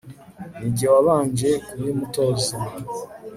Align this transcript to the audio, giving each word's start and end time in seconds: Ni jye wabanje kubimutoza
Ni 0.59 0.69
jye 0.75 0.85
wabanje 0.93 1.49
kubimutoza 1.67 2.55